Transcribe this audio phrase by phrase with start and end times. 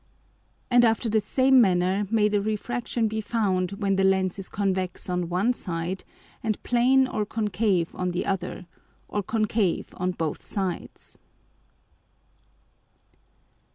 [0.71, 5.07] And after the same manner may the Refraction be found when the Lens is convex
[5.07, 6.03] on one side
[6.41, 8.65] and plane or concave on the other,
[9.07, 11.19] or concave on both sides.